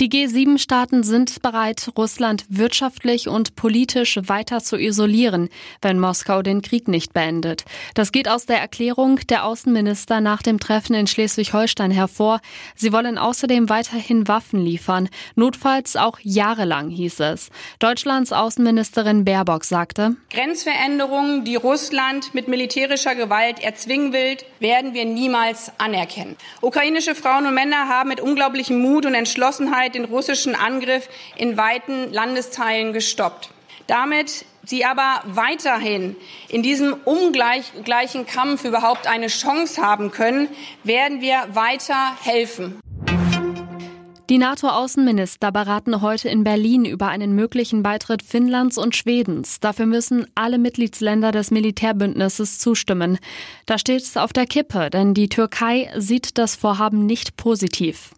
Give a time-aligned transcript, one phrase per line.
[0.00, 5.50] Die G7-Staaten sind bereit, Russland wirtschaftlich und politisch weiter zu isolieren,
[5.82, 7.64] wenn Moskau den Krieg nicht beendet.
[7.94, 12.40] Das geht aus der Erklärung der Außenminister nach dem Treffen in Schleswig-Holstein hervor.
[12.74, 17.50] Sie wollen außerdem weiterhin Waffen liefern, notfalls auch jahrelang, hieß es.
[17.78, 25.70] Deutschlands Außenministerin Baerbock sagte, Grenzveränderungen, die Russland mit militärischer Gewalt erzwingen will, werden wir niemals
[25.78, 26.34] anerkennen.
[26.62, 31.56] Ukrainische Frauen und Männer haben mit unglaublichem Mut und Entschlossenheit Zeit den russischen Angriff in
[31.56, 33.50] weiten Landesteilen gestoppt.
[33.86, 36.16] Damit sie aber weiterhin
[36.48, 40.48] in diesem ungleichen Kampf überhaupt eine Chance haben können,
[40.84, 42.80] werden wir weiter helfen.
[44.30, 49.60] Die NATO-Außenminister beraten heute in Berlin über einen möglichen Beitritt Finnlands und Schwedens.
[49.60, 53.18] Dafür müssen alle Mitgliedsländer des Militärbündnisses zustimmen.
[53.66, 58.12] Da steht es auf der Kippe, denn die Türkei sieht das Vorhaben nicht positiv.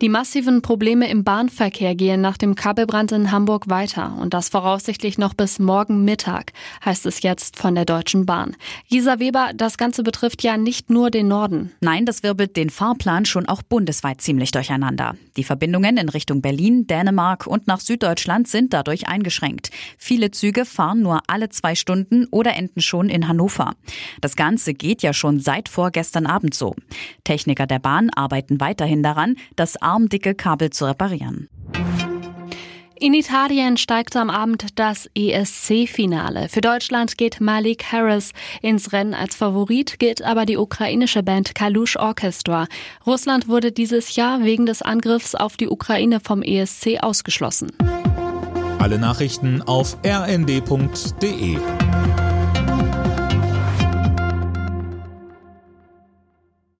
[0.00, 5.18] Die massiven Probleme im Bahnverkehr gehen nach dem Kabelbrand in Hamburg weiter und das voraussichtlich
[5.18, 8.56] noch bis morgen Mittag, heißt es jetzt von der Deutschen Bahn.
[8.88, 11.72] Gisa Weber, das Ganze betrifft ja nicht nur den Norden.
[11.82, 15.16] Nein, das wirbelt den Fahrplan schon auch bundesweit ziemlich durcheinander.
[15.36, 19.70] Die Verbindungen in Richtung Berlin, Dänemark und nach Süddeutschland sind dadurch eingeschränkt.
[19.98, 23.74] Viele Züge fahren nur alle zwei Stunden oder enden schon in Hannover.
[24.22, 26.74] Das Ganze geht ja schon seit vorgestern Abend so.
[27.30, 31.48] Techniker der Bahn arbeiten weiterhin daran, dass armdicke Kabel zu reparieren.
[32.98, 36.48] In Italien steigt am Abend das ESC-Finale.
[36.48, 41.94] Für Deutschland geht Malik Harris ins Rennen als Favorit, gilt aber die ukrainische Band Kalush
[41.94, 42.66] Orchestra.
[43.06, 47.70] Russland wurde dieses Jahr wegen des Angriffs auf die Ukraine vom ESC ausgeschlossen.
[48.80, 51.58] Alle Nachrichten auf rnd.de